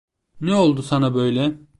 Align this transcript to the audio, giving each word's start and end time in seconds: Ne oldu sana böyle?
Ne 0.41 0.55
oldu 0.55 0.81
sana 0.83 1.15
böyle? 1.15 1.57